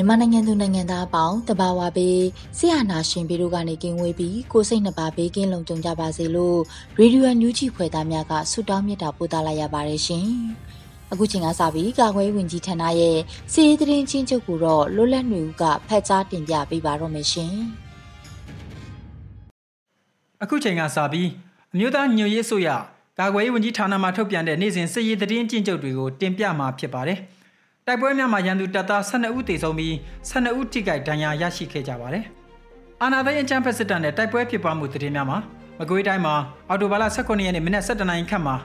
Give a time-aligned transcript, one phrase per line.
[0.00, 2.20] မြန်မာနိုင်ငံသူနိုင်ငံသားအပေါင်းတဘာဝပေး
[2.58, 6.58] ဆရာနာရှင်ပြည်တို့ကနေကင်းဝေးပြီးကိုစိတ်နှပါဘေးကင်းလုံခြုံကြပါစေလို့
[6.98, 10.26] ရေဒီယိုအန်ယူဂျီဖွယ်သားများကဆုတောင်းမြတ်တာပို့သလာရပါတယ်ရှင်။
[11.12, 13.18] အခုချိန်ကစပြီးကာကွယ်ဝင်ကြီးဌာနရဲ့
[13.52, 17.54] စီးသတင်းချင်းချုပ်ကိုတော့လွတ်လပ်နေဦးကဖတ်ကြားတင်ပြပေးပါတော့မယ်ရှင်။
[20.42, 21.28] အခုချိန်ကစပြီး
[21.72, 22.68] အမျိုးသားညွရေးဆိုရ
[23.18, 27.20] ကာကွယ်ဝင်ကြီးဌာနမှထုတ်ပြန်တဲ့နေ့စဉ်စစ်ရေးသတင်းချင်းချုပ်တွေကိုတင်ပြမှာဖြစ်ပါတယ်။
[27.90, 29.94] တိုက်ပွဲများမှာရန်သူတပ်သား12ဦးသေဆုံးပြီး
[30.28, 32.24] 12ဦးထိခိုက်ဒဏ်ရာရရှိခဲ့ကြပါတယ်။
[33.02, 35.38] အာနာသိန်းအချမ်းဖက်စစ်တပ်နဲ့တိုက်ပွဲဖြစ်ပွားမှုသတင်းများမှာ
[35.78, 36.34] မကွေးတိုင်းမှာ
[36.68, 38.56] အော်တိုဘာလ18ရက်နေ့မနက်7:00နာရီခန့်မှာ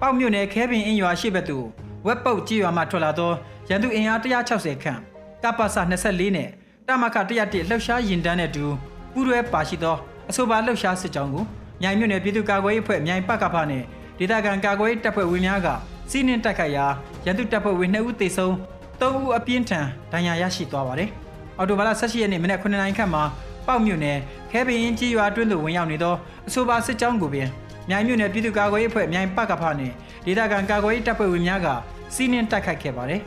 [0.00, 1.66] ပေါက်မြို့နယ်ခဲပင်အင်းရွာရှိဘက်သို့
[2.06, 3.32] ဝက်ပုတ်ကြီးရွာမှထွက်လာသော
[3.68, 4.98] ရန်သူအင်အား160ခန့်
[5.42, 5.66] ကပ္ပစ
[6.02, 6.48] 24နဲ့
[6.86, 8.64] တမခ101လှုပ်ရှားရင်တန်းတဲ့တူ
[9.12, 9.96] ပူးရဲပါရှိသော
[10.30, 11.44] အဆိုပါလှုပ်ရှားစစ်ကြောင်းကို
[11.82, 13.82] မြိုင်မြို့နယ်ပြည်သူ့ကာကွယ်ရေးအဖွဲ့မြိုင်ပကဖနဲ့
[14.18, 15.68] ဒေသခံကာကွယ်ရေးတပ်ဖွဲ့ဝင်များက
[16.10, 16.86] စီးနှင်းတိုက်ခိုက်ရာ
[17.24, 18.54] ရန်သူတပ်ဖွဲ့ဝင်2ဦးသေဆုံး
[19.02, 21.08] 3ဦးအပြင်းထန်ဒဏ်ရာရရှိသွားပါတယ်။
[21.58, 23.22] အော်တိုဘာလ18ရက်နေ့မနက်9:00နာရီခန့်မှာ
[23.66, 24.18] ပေါက်မြို့နယ်
[24.50, 26.14] ခဲပင်ကြီးရွာတွင်းသို့ဝင်ရောက်နေသော
[26.48, 27.48] အဆိုပါစစ်ကြောင်းကိုပင်
[27.88, 29.94] မြိုင်မြို့နယ်ပြည်သူ့ကာကွယ်ရေးအဖွဲ့မြိုင်ပကဖနှင့်
[30.24, 31.68] ဒေသခံကာကွယ်ရေးတပ်ဖွဲ့ဝင်များက
[32.14, 33.20] စီးနင်းတိုက်ခိုက်ခဲ့ပါတယ်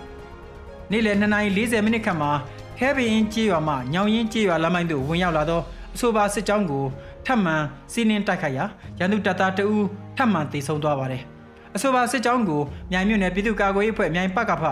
[0.91, 2.31] ။နေ့လယ်2:40မိနစ်ခန့်မှာ
[2.79, 5.61] ခဲပင်ကြီးရွာမှညောင်ရင်ကြီးရွာလမ်းမိုင်းသို့ဝင်ရောက်လာသော
[5.95, 6.83] အဆိုပါစစ်ကြောင်းကို
[7.25, 7.55] ထပ်မံ
[7.93, 8.65] စီးနင်းတိုက်ခိုက်ရာ
[8.99, 11.21] ရန်သူတပ်သားတအူးထပ်မံတေဆုံးသွားပါတယ်။
[11.75, 12.61] အဆိုပါစစ်ကြောင်းကို
[12.91, 14.63] မြိုင်မြို့နယ်ပြည်သူ့ကာကွယ်ရေးအဖွဲ့မြိုင်ပကဖ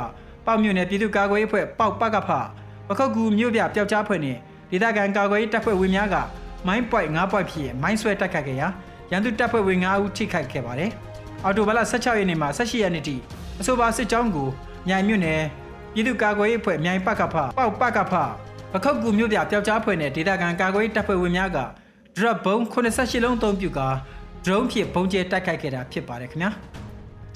[0.45, 2.29] ပေါက်မြို့နယ်ပြည်သူ့ကာကွယ်ရေးအဖွဲ့ပေါက်ပကဖ
[2.87, 4.39] ပခုတ်ကူမြို့ပြပျောက်ကြားဖွဲ့နှင့်
[4.71, 6.15] ဒေသခံကာကွယ်ရေးတပ်ဖွဲ့ဝင်များက
[6.67, 8.67] မိုင်းပွိုက်9ပွိုက်ဖြစ်မိုင်းဆွဲတိုက်ခတ်ခဲ့ရာ
[9.11, 10.91] ရန်သူတပ်ဖွဲ့ဝင်9ဦးထိခိုက်ခဲ့ပါတယ်။
[11.43, 13.15] အော်တိုဘလ16ရက်နေ့မှ18ရက်နေ့ထိ
[13.59, 14.49] အဆိုပါစစ်ကြောင်းကို
[14.87, 15.41] မြိုင်မြို့နယ်
[15.93, 18.13] ပြည်သူ့ကာကွယ်ရေးအဖွဲ့မြိုင်ပကဖပေါက်ပကဖ
[18.73, 21.57] ပခုတ်ကူမြို့ပြပျောက်ကြားဖွဲ့နှင့်ဒေသခံကာကွယ်ရေးတပ်ဖွဲ့ဝင်များက
[22.15, 23.87] ဒရပ်ဘုံ88လုံးအသုံးပြုကာ
[24.45, 26.51] ဒရုန်းဖြင့်ပုံကျဲတိုက်ခိုက်ခဲ့တာဖြစ်ပါတယ်ခင်ဗျာ။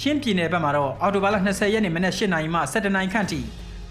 [0.02, 3.40] ချင်းပြည်နယ်ဘက်မှာတော့အော်တိုဘာလ20ရက်နေ့မနက်8နာရီမှ17နာရီခန့်ထိ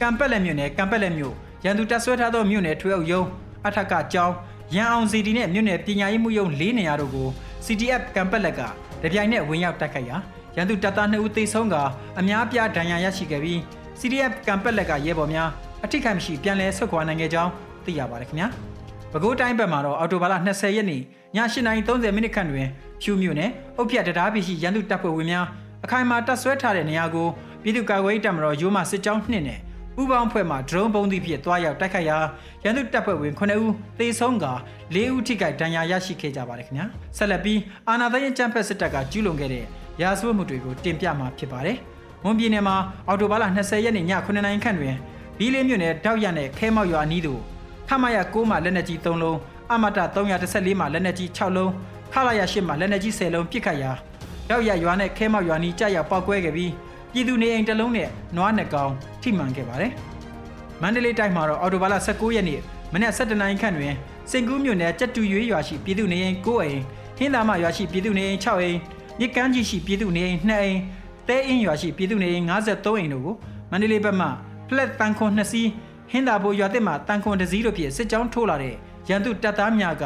[0.01, 1.35] ကံပက်လက်မြို့နယ်ကံပက်လက်မြို့
[1.65, 3.27] ရန်သူတပ်ဆွဲထားသောမြို့နယ်ထွေအုပ်ရုံး
[3.67, 4.35] အထက်ကကျောင်း
[4.75, 7.29] ရန်အောင်စီတီနဲ့မြို့နယ်ပညာရေးမှုရုံး၄နေရာတို့ကို
[7.65, 8.61] CTF ကံပက်လက်က
[9.03, 10.17] တပြိုင်နက်ဝင်ရောက်တိုက်ခိုက်ရာ
[10.57, 11.77] ရန်သူတပ်သား2ဦးသေဆုံးက
[12.21, 13.59] အများပြားဒဏ်ရာရရှိခဲ့ပြီး
[14.01, 15.49] CTF ကံပက်လက်ကရဲဘော်များ
[15.85, 17.51] အထိခိုက်မရှိပြန်လည်ဆုတ်ခွာနိုင်ခဲ့ကြောင်း
[17.85, 18.49] သိရပါတယ်ခင်ဗျာ
[19.13, 21.03] ပဲခူးတိုင်းဘက်မှာတော့အော်တိုဘာလ20ရက်နေ့ည
[21.35, 22.69] 8:30မိနစ်ခန့်တွင်
[23.03, 25.47] ဖြူမြို့နယ်အုတ်ဖြတ်တရားပြည်ရှိရန်သူတပ်ဖွဲ့ဝင်များ
[25.85, 27.29] အခိုင်အမာတပ်ဆွဲထားတဲ့နေရာကို
[27.63, 29.61] ပြည်သူ့ကာကွယ်ရေးတပ်မတော်ရိုးမစစ်ကြောင်းနှစ်နဲ့
[30.01, 32.19] ဥပောင်းဖွဲ့မှဒရုန်းပုံးသည့်ဖြင့်တွားရောက်တိုက်ခိုက်ရာ
[32.65, 34.47] ရန်သူတပ်ဖွဲ့ဝင်9ဦးသေဆုံးက
[34.95, 39.65] 4ဦးထိခိုက်ဒဏ်ရာရရှိခဲ့ကြပါတယ်ခင်ဗျာဆက်လက်ပြီးအာနာသိန်းအကြမ်းဖက်စစ်တပ်ကကျူးလွန်ခဲ့တဲ့
[40.03, 41.77] ရာဇဝတ်မှုတွေကိုတင်ပြမှာဖြစ်ပါတယ်
[42.25, 42.77] မွန်ပြည်နယ်မှာ
[43.09, 44.97] အော်တိုဘာလ20ရက်နေ့ည9နာရီခန့်တွင်
[45.39, 47.41] ဘီးလေးမြို့နယ်တောက်ရနဲ့ခဲမောက်ရွာအနီးသို့
[47.89, 49.39] ခမရ6မှလက်နက်ကြီး3လုံး
[49.73, 51.71] အမတ314မှလက်နက်ကြီး6လုံး
[52.13, 53.91] ခလာရ8မှလက်နက်ကြီး10လုံးပစ်ခတ်ရာ
[54.51, 56.73] ရောက်ရရွာနဲ့ခဲမောက်ရွာနီးကြာရောက်ပောက်ကွဲခဲ့ပြီး
[57.13, 58.93] ပြည်သူနေအိမ်တစ်လုံးနဲ့နွားနှစ်ကောင်
[59.23, 59.93] ထိမှန်ခဲ့ပါတယ်။
[60.83, 62.61] မန္တလေးတိုင်းမှာတော့အော်တိုဘာလ19ရက်နေ့
[62.93, 63.95] မနက်7:00နာရီခန့်တွင်
[64.31, 66.83] စင်ကူးမြို့နယ်ကြက်တူရွေးရွာရှိပြည်သူနေအိမ်9အိမ်
[67.19, 68.79] ဟင်းသာမရွာရှိပြည်သူနေအိမ်6အိမ်
[69.19, 70.79] မြစ်ကမ်းကြီးရှိပြည်သူနေအိမ်2အိမ်
[71.29, 73.35] တဲအင်းရွာရှိပြည်သူနေအိမ်53အိမ်တို့ကို
[73.71, 74.27] မန္တလေးဘက်မှ
[74.69, 75.69] ဖလက်တန်ခွန်2စီး
[76.11, 78.75] ဟင်းသာဘိုရွာတက်မှတန်ခွန်2စီးတို့ဖြင့်စစ်ကြောင်းထိုးလာတဲ့
[79.09, 80.05] ရန်သူတပ်သားများက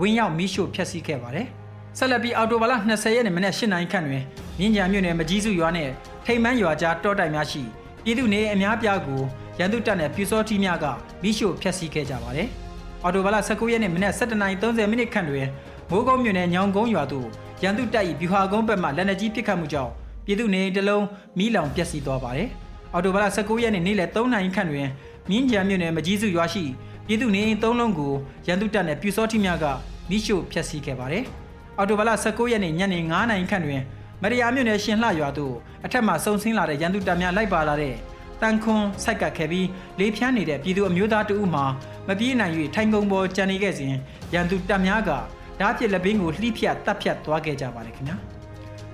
[0.00, 1.48] ဝင်းရောက်မိရှို့ဖျက်ဆီးခဲ့ပါတယ်။
[1.98, 4.22] ဆက်လက်ပြီးအော်တိုဘာလ20ရက်နေ့မနက်8နာရီခန့်တွင်
[4.58, 5.92] မြင်းကြံမြို့နယ်မကြီးစုရွာနှင့်
[6.26, 7.62] ထိန်မန်းရွာကြားတောတိုက်များရှိ
[8.04, 9.20] ပြည်သူနေအများပြားကို
[9.58, 10.84] ရန်သူတပ်နဲ့ပြူစောတီများက
[11.22, 12.48] မိရှို့ဖျက်ဆီးခဲ့ကြပါတယ်။
[13.02, 15.46] အော်တိုဘာလ19ရက်နေ့မနက်7:30မိနစ်ခန့်တွင်
[15.90, 17.26] မိုးကုန်းမြို့နယ်ညောင်ကုန်းရွာသို့
[17.62, 19.92] ရန်သူတပ်၏ဗျူဟာကုန်းဘက်မှလက်နက်ကြီးပစ်ခတ်မှုကြောင့်
[20.24, 21.04] ပြည်သူနေတလုံး
[21.38, 22.48] မိလောင်ပျက်စီးသွားပါတယ်။
[22.92, 24.88] အော်တိုဘာလ19ရက်နေ့နေ့လယ်3နာရီခန့်တွင်
[25.30, 26.64] မြင်းကြံမြို့နယ်မကြီးစုရွာရှိ
[27.06, 28.12] ပြည်သူနေ3လုံးကို
[28.46, 29.64] ရန်သူတပ်နဲ့ပြူစောတီများက
[30.10, 31.26] မိရှို့ဖျက်ဆီးခဲ့ပါတယ်။
[31.80, 33.82] အော်တိုဘာလ19ရက်နေ့ညနေ9:00နာရီခန့်တွင်
[34.22, 35.54] မရိယာမြို့နယ်ရှင်လှရွာသို့
[35.84, 37.94] အထက်မှစုံဆင်းလာတဲ့ရန်သူတပ်များလိုက်ပါလာတဲ့
[38.40, 39.66] တန်ခွန်ဆိုက်ကပ်ခဲ့ပြီး
[39.98, 41.60] လေးဖြန်းနေတဲ့ပြည်သူအမျိုးသားတဦးမှ
[42.08, 43.94] မပြေးနိုင်၍ထိုင်ကုန်ပေါ်ကြံနေခဲ့စဉ်
[44.34, 48.16] ရန်သူတပ်များကဓာတ်ပြစ်လက်ဘင်းကိုလှိဖြတ်တပ်ဖြတ်သွားခဲ့ကြပါတယ်ခင်ဗျာ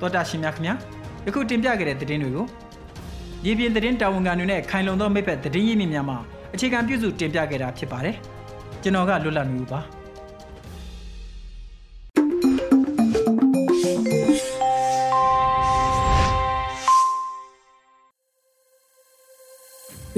[0.00, 0.74] တောတာရှင်များခင်ဗျာ
[1.26, 2.46] ယခုတင်ပြခဲ့တဲ့သတင်းတွေကို
[3.46, 6.18] ရည်ပြင်းသတင်းတာဝန်ခံတွေနဲ့ခိုင်လုံသောမိဘသတင်းရင်းမြစ်များမှာ
[6.54, 8.16] အခြေခံပြုစုတင်ပြခဲ့တာဖြစ်ပါတယ်
[8.82, 9.80] ကျွန်တော်ကလွတ်လပ်နေပါ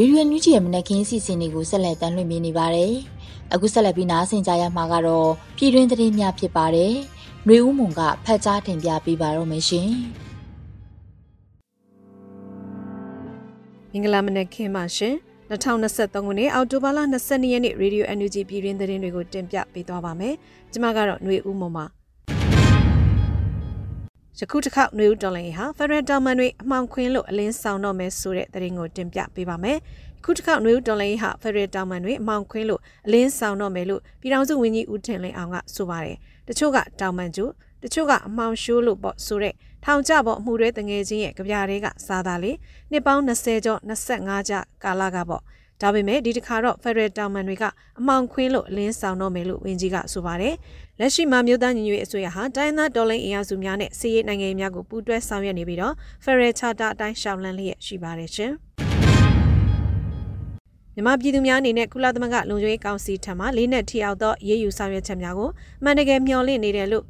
[0.00, 2.92] ရေဒီယိုညူဂျီရဲ့မနက်ခင်းအစီအစဉ်တွေကိုဆက်လက်တင်ပြနေပါတယ်။
[3.54, 6.94] အခုဆက်လက်ပြီးနားဆင်ကြရမှာကတော့ပြည်တွင်းသတင်းများဖြစ်ပါတယ်။
[7.46, 9.90] နှွေဦးမွန်ကဖတ်ကြားတင်ပြပေးပါတော့မရှင်။
[13.92, 15.14] မင်္ဂလာမနက်ခင်းပါရှင်။
[15.50, 20.34] 2023ခုနှစ်အောက်တိုဘာလ22ရက်နေ့ရေဒီယို NUG ပြည်တွင်းသတင်းတွေကိုတင်ပြပေးသွားပါမယ်။
[20.72, 21.86] ကျွန်မကတော့နှွေဦးမွန်ပါ။
[24.40, 29.78] ယခုတစ်ခေါက်နှွေဦးတော်လိုင်းဟာဖရန်တောင်မန်တွေအမှောင်ခွင်းလို့အလင်းဆောင်တော့မယ်ဆိုတဲ့သတင်းကိုတင်ပြပေးပါမယ်။
[30.24, 36.16] ခုတစ်ခေါက်နှွေဦးတော်လိုင်းဟာဖရန်တောင်မန်တွေအမှောင်ခွင်းလို့အလင်းဆောင်တော့မယ်လို့ပြည်ထောင်စုဝန်ကြီးဦးထင်လင်းအောင်ကဆိုပါတယ်။
[36.48, 37.44] တချို့ကတောင်မန်ကျူ
[37.82, 39.54] တချို့ကအမှောင်ရှိုးလို့ပေါ့ဆိုတဲ့
[39.84, 42.52] ထောင်ကျပေါ့အမှုတွေတငယ်ချင်းရဲ့ကြပြတွေကစားတာလေ
[42.90, 44.54] နှစ်ပေါင်း20ကျော်25ကျ
[44.84, 45.42] ကာလကပေါ့
[45.82, 47.64] ဒါပေမဲ့ဒီတစ်ခါတော့ Federal တောင်မန်တွေက
[47.98, 50.54] အမှောင်ခွင်းလို့အလင်းဆောင်တော့မယ်လို့ဝန်ကြီးကဆိုပါတယ်
[51.00, 58.52] လက်ရှိမှာမြို့သားညီညွတ်ရေးအစိုးရဟာတိုင်းသားဒေါ်လင်းအင်အားစုများနဲ့စီးရေးနိုင်ငံများကိုပူးတွဲဆောင်ရွက်နေပြီးတော့ Federal Charter အတိုင်းရှောင်လန်းလျက်ရှိပါတယ်ရှင်။
[60.94, 65.50] မြန်မာပြည်သူများအနေနဲ့ကုလသမဂ္ဂလုံခြုံရေးကောင်စီထံမှလေးနက်ထီအောင်သောရေးယူဆောင်ရွက်ချက်များကို
[65.80, 67.04] အမှန်တကယ်မျှော်လင့်နေတယ်လို့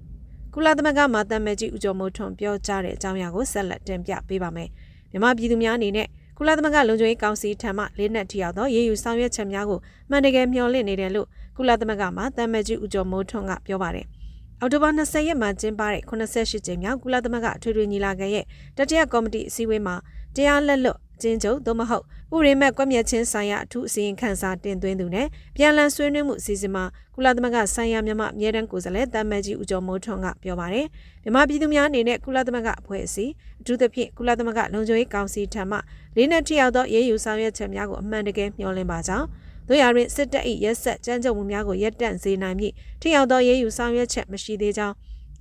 [0.55, 4.69] ကုလသမဂ္ဂမှာတမန်ကြီးဦးကျော်မိုးထွန်းပြောကြားတဲ့အကြောင်းအရာကိုဆက်လက်တင်ပြပေးပါမယ်။
[5.11, 6.07] မြန်မာပြည်သူများအနေနဲ့
[6.39, 11.27] ကုလသမဂ္ဂလုံခြုံရေးကောင်စီထံမှလေးနက်ထီအောင်သောရေးယူဆောင်ရွက်ချက်များကိုအမှန်တကယ်မျှော်လင့်နေတယ်လို့
[11.59, 14.07] ကုလသမဂ္ဂမှာတမန်ကြီးဦးကျော်မိုးထွန်းကပြောပါတယ်။
[14.61, 18.45] အောက်တိုဘာ20ရက်မှာကျင်းပတဲ့88ကြိမ်မြောက်ကုလသမဂ္ဂအထွေထွေညီလာခံရဲ့
[18.77, 19.95] တတိယကော်မတီအစည်းအဝေးမှာ
[20.37, 25.27] တရားလက်လွတ်အချင်းချုပ်သို့မဟုတ်ဥရိမက်ကွက်မြက်ချင်းဆိုင်ရာအထူးအစီရင်ခံစာတင်သွင်းသူနဲ့
[25.57, 26.85] ပြန်လည်ဆွေးနွေးမှုအစီအစဉ်မှာ
[27.15, 30.87] ကုလသမဂ္ဂဆိုင်ရာမြန်မာအမြဲတမ်းကိုယ်စားလှယ်တမ်မတ်ကြီးဦးကျော်မိုးထွန်းကပြောပါတယ်
[31.23, 35.79] မြန်မာပြည်သူများအနေနဲ့ကုလသမဂ္ဂအဖွဲ့အစည်းအထူးသဖြင့်ကုလသမဂ္ဂလုံခြုံရေးကောင်စီထံမှ
[36.17, 39.27] လေးနဲ့ထိရောက်သောရေးယူဆောင်ရွက်ချက်များကိုအမှန်တကယ်မျှော်လင့်ပါကြောင်း
[39.69, 44.95] တို့ရရင်စစ်တပ်၏ရက်ဆက်ကြမ်းကြုတ်မှုများကိုရပ်တန့်စေနိုင်မည့်ထိရောက်သောရေးယူဆောင်ရွက်ချက်မရှိသေးကြောင်း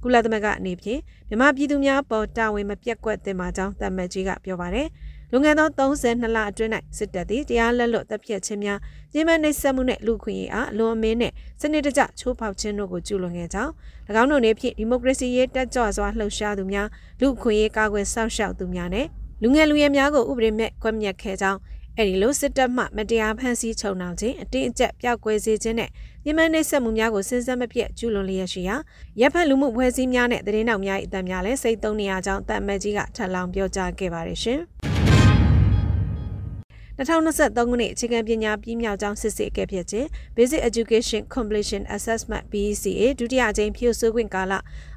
[0.04, 4.88] ကုလသမဂ္ဂအနေဖြင့်မြန်မာပြည်သူများပေါ်တာဝန်မပြတ်ကွက်သင့်ပါကြောင်းတမတ်ကြီးကပြောပါတယ်။
[5.32, 8.80] လွန်ခဲ့သော32လအတွင်း၌စစ်တပ်သည်တရားလက်လွတ်တပ်ဖြတ်ခြင်းများ
[9.14, 13.72] ညှဉ်းပန်းနှိပ်စက်မှုနှင့်လူခွင့်ရေးအားအလွန်အမင်းနှင့်စနစ်တကျချိုးဖောက်ခြင်းတို့ကိုကျူးလွန်ခဲ့ကြောင်း၎
[14.22, 16.88] င်းတို့နှင့်ဖြင့်ဒီမိုကရေစီရေးတက်ကြွစွာလှုပ်ရှားသူများ
[17.22, 19.06] လူခွင့်ရေးကာကွယ်စောင့်ရှောက်သူများနဲ့
[19.42, 21.60] လူငယ်လူရွယ်များကိုဥပဒေမဲ့ကွက်မြက်ခဲ့ကြောင်း
[22.00, 25.90] အဲ့ဒီလိုစစ်တပ်မှမတရားဖမ်းဆီးချုပ်နှောင်ခြင်းအတင်းအကျပ်ပြောက်ကွယ်စေခြင်းနဲ့
[26.26, 28.76] ညမနှိပ်စက်မှုများကိုစဉ်ဆက်မပြတ်ကျူးလွန်လျက်ရှိရာ
[29.20, 34.62] ရပ်ဖက်လူမှုဖွဲ့စည်းများနဲ့တရင်နောက်များ၏အတံများလည်းစိတ်သုံးနေရကြောင်းတတ်မတ်ကြီးကထပ်လောင်းပြောကြားခဲ့ပါတယ်ရှင်။
[36.98, 44.54] 2023ခုနှစ်အခြေခံပညာပြီးမြောက်ကြောင်းစစ်စစ်အကဲဖြတ်ခြင်း Basic Education Completion Assessment BECA ဒုတိယအကြိမ်ဖြိုဆိုခွင့်ကာလ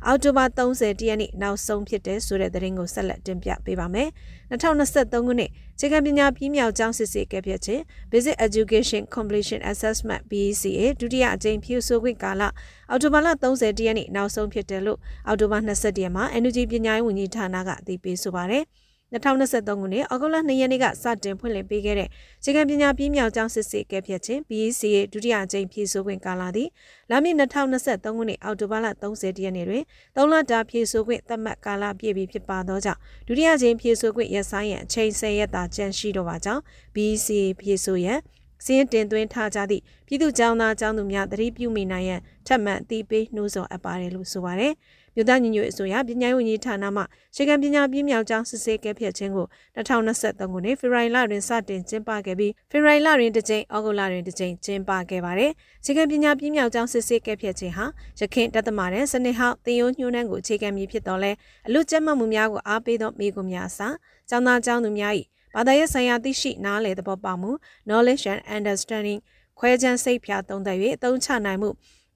[0.06, 4.08] အောက်တိုဘာ30ရက်နေ့နောက်ဆုံးဖြစ်တဲ့ဆိုတဲ့သတင်းကိုဆက်လက်တင်ပြပေးပါမယ်။
[4.50, 12.42] 2023ခုနှစ်အ ခြေခံပညာပြီးမြောက်ကြောင်းစစ်စစ်အကဲဖြတ်ခြင်း Basic Education Completion Assessment BECA ဒုတိယအကြိမ်ဖြိုဆိုခွင့်ကာလ
[12.90, 18.64] အောက်တိုဘာလ30ရက်နေ့နောက်ဆုံးဖြစ်တယ်လို့အောက်တိုဘာ22ရက်မှာ NUG ပညာရေးဝန်ကြီးဌာနကအသိပေးဆိုပါတယ်။
[19.12, 22.08] 2023ခုနှစ်ဩဂုတ်လ2ရက်နေ့ကစတင်ဖွင့်လှစ်ပေးခဲ့တဲ့
[22.40, 26.68] အခြေခံပညာပြည်မြောက်ကျောင်းစစ်စစ်ကဲဖြတ်ခြင်း BEC ရဲ့ဒုတိယအကြိမ်ဖြည့်ဆို့ခွင့်ကာလသည်
[27.10, 29.84] လာမည့်2023ခုနှစ်အောက်တိုဘာလ30ရက်နေ့တွင်
[30.16, 36.62] 3လတာဖြည့်ဆို့ခွင့်သတ်မှတ်ကာလပြည့်ပြီဖြစ်ပါသောကြောင့်ဒုတိယအကြိမ်ဖြည့်ဆို့ခွင့်ရက်ဆိုင်ရန်အချိန်10ရက်သာကျန်ရှိတော့ပါကြောင်း
[36.94, 37.28] BEC
[37.60, 38.18] ဖြည့်ဆို့ရန်
[38.64, 44.72] စင်းတင်သွင်းထားကြသည့်ပြည်သူ့ကျောင်းသားကျောင်းသူများသတိပြုမိနိုင်ရန်ထပ်မံအသိပေးနှိုးဆော်အပ်ပါတယ်လို့ဆိုပါတယ်။
[45.14, 47.02] မြို့သားညီညွတ်အစိုးရပညာရေးဝန်ကြီးဌာနမှ
[47.34, 55.50] ရှေကံပညာပြင်းမြောက်ကြောင်းစစ်ဆေးကဲဖြတ်ခြင်းကို2023ခုနှစ်ဖေဖော်ဝါရီလတွင်စတင်ကျင်းပခဲ့ပြီးဖေဖော်ဝါရီလတွင်တစ်ကြိမ်ဩဂုတ်လတွင်တစ်ကြိမ်ကျင်းပခဲ့ပါတယ်။
[55.84, 57.86] ရှေကံပညာပြင်းမြောက်ကြောင်းစစ်ဆေးကဲဖြတ်ခြင်းဟာ
[58.20, 61.32] ရခိုင်တသမတဲ့စနစ်ဟောင်းတင်ယိုးညှိုးနှံကိုအခြေခံမည်ဖြစ်တော်လဲ
[61.66, 63.94] အလူကျက်မှတ်မှုများကိုအားပေးသောမိကွန်များအစား
[64.28, 65.12] ကျောင်းသားကျောင်းသူများ၏
[65.54, 67.50] ဘာသာရေးဆိုင်ရာသိရှိနားလည်သဘောပေါက်မှု
[67.88, 69.20] knowledge and understanding
[69.58, 71.70] ခွဲခြမ်းစိတ်ဖြာသုံးသပ်၍အသုံးချနိုင်မှု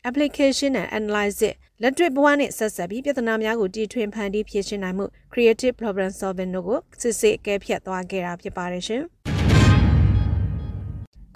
[0.08, 9.04] application and analyze it လက်တွေ့ဘဝနဲ့ဆက်ဆက်ပြီးပြဿနာများကိုတီထွင်ဖန်တီးဖြေရှင်းနိုင်မှု creative problem solving တို့ကိုစစ်စစ်အကဲဖြတ်သွားခဲ့တာဖြစ်ပါတယ်ရှင်။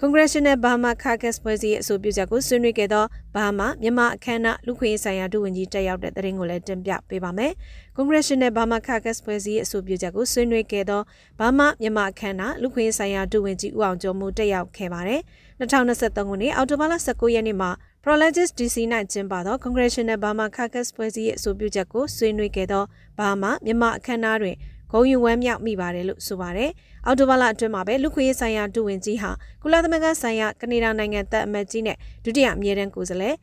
[0.01, 7.53] Congressional Burma Caucus ဖွဲ့စည်းရေးအဆိုပြုချက်ကိုဆွေးနွေးခဲ့သောဘာမာမြန်မာအခမ်းအနားလူခွင့်ရေးဆိုင်ရာဒုဝန်ကြီးတက်ရောက်တဲ့သတင်းကိုလည်းတင်ပြပေးပါမယ်။
[7.97, 11.03] Congressional Burma Caucus ဖွဲ့စည်းရေးအဆိုပြုချက်ကိုဆွေးနွေးခဲ့သော
[11.39, 15.21] ဘာမာမြန်မာအခမ်းအနားလူခွင့်ရေးဆိုင်ရာဒုဝန်ကြီးဦးအောင်ကျော်မှုတက်ရောက်ခဲ့ပါတယ်။
[15.61, 17.71] 2023ခုနှစ်အောက်တိုဘာလ19ရက်နေ့မှာ
[18.11, 18.77] Prologis DC
[19.13, 22.85] ၌ကျင်းပသော Congressional Burma Caucus ဖွဲ့စည်းရေးအဆိုပြုချက်ကိုဆွေးနွေးခဲ့သော
[23.19, 24.57] ဘာမှမြန်မာအခမ်းအနားတွင်
[24.93, 26.71] ဂုံယူဝမ်းမြောက်မိပါတယ်လို့ဆိုပါတယ်။
[27.07, 29.31] အော်တိုဘာလအတွင်းမှာပဲလူခွေရေးဆိုင်ရာဒုဝန်ကြီးဟာ
[29.63, 33.35] ကုလသမဂ္ဂဆိုင်ရာကနေဒါနိုင်ငံတပ်အမတ်ကြီးနဲ့ဒုတိယအမြဲတမ်းကိုယ်စားလှယ်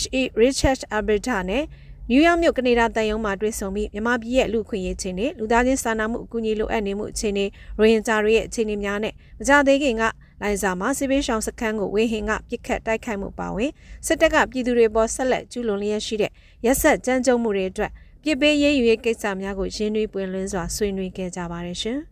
[0.00, 0.22] H.E.
[0.42, 1.64] Richard Alberta နဲ့
[2.10, 7.44] နယူးယောက်မြို့ကနေဒါတန်ယုံမှာတွေ့ဆုံပြီးမြန်မာပြည်ရဲ့လူခွင့်ရေးချင်းတွေလူသားချင်းစာနာမှုအကူအညီလိုအပ်နေမှုအခြေအနေ
[7.78, 10.02] ရိုဟင်ဂျာတွေရဲ့အခြေအနေများနဲ့မကြသေးခင်က
[10.42, 13.70] လိုင်ဇာမှာစစ်ပေးရှောင်စခန်းကိုဝေဟင်ကပြစ်ခတ်တိုက်ခိုက်မှုပါဝင်
[14.06, 16.32] စစ်တပ်ကပြည်သူတွေပေါ်ဆက်လက်ကျူးလွန်လျက်ရှိတဲ့
[16.64, 17.90] ရက်ဆက်ကြမ်းကြုတ်မှုတွေအတွက်
[18.22, 21.98] ပြစ်ပေးရေးယူရေးကိစ္စများကိုရင်းနှီးပွင့်လင်းစွာဆွေးနွေးခဲ့ကြပါတယ်ရှင်။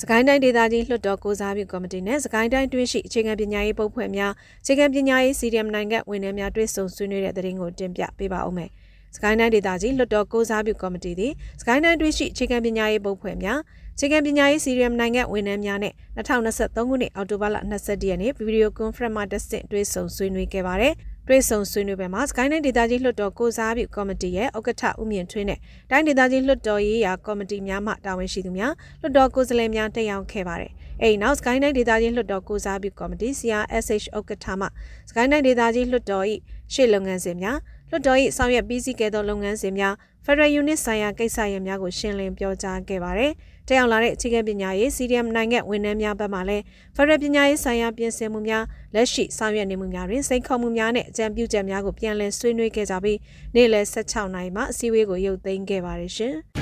[0.00, 8.70] စကိုင်းတိုင်းဒေသကြီးလွှတ်တော်ကိုစားပြုကော်မတီနဲ့စကိုင်းတိုင်းတွင်းရှိအခြေခံပညာရေးပုတ်ဖွဲ့များအခြေခံပညာရေးစီဒီအမ်နိုင်ငံဝန်ထမ်းများတွဲဆုံဆွေးနွေးတဲ့တဲ့ရင်ကိုတင်ပြပေးပါဦးမယ်။
[9.16, 20.94] စကိုင်းတိုင်းဒေသကြီးလွှတ်တော်ကိုစားပြုကော်မတီသည်စကိုင်းတိုင်းတွင်းရှိအခြေခံပညာရေးပုတ်ဖွဲ့များအ ခြေခံပညာရေးစီရီယမ်နိုင်ငံဝန်ထမ်းများနဲ့2023ခုနှစ်အောက်တိုဘာလ22ရက်နေ့ဗီဒီယိုကွန်ဖရင့်မှာတက်ဆင့်တွဲဆုံဆွေးနွေးခဲ့ပါတယ်။
[21.28, 25.58] တွဲဆုံဆွေးနွေးပွဲမှာစကိုင်းတိုင်းဒေသကြီးလွှတ်တော်ကိုစားပြုကော်မတီရဲ့ဥက္ကဋ္ဌဦးမြင့်ထွေးနဲ့
[25.90, 30.72] တိုင်းဒေသကြီးလွှတ်တော်ရေးရာကော်မတီများမှတာဝန်ရှိသူများလွှတ်တော်ကိုယ်စားလှယ်များတက်ရောက်ခဲ့ပါတယ်။
[31.02, 34.66] အဲဒီနောက်စကိုင်းတိုင်းဒေသကြီးလွှတ်တော်ကိုစားပြုကော်မတီ CRSH ဥက္ကဋ္ဌမှ
[35.08, 36.24] စကိုင်းတိုင်းဒေသကြီးလွှတ်တော်၏
[36.72, 37.58] ရှေ့လုပ်ငန်းစဉ်များ
[37.94, 39.94] လွှတ်တော်၏ဆောင်ရွက်ပြီးစီးခဲ့သောလုပ်ငန်းစဉ်များ
[40.24, 43.32] Federal Unit ဆိုင်ရာကိစ္စရပ်များကိုရှင်းလင်းပြောကြားခဲ့ပါတယ်။
[43.68, 46.64] တက်ရောက်လာတဲ့အခြေခံပညာရေး CDM နိုင်ငံဝန်ထမ်းများဘက်မှလည်း
[46.96, 53.18] ဖရယ်ပညာရေးဆိုင်ရာပြင်ဆင်မှုများလက်ရှိဆောင်ရွက်နေမှုများတွင်စိန်ခေါ်မှုများနဲ့အကြံပြုချက်များကိုပြန်လည်ဆွေးနွေးခဲ့ကြပြီး
[53.54, 56.36] နေ့လယ်16နာရီမှာအစည်းအဝေးကိုရုပ်သိမ်းခဲ့ပါတယ်ရှင်။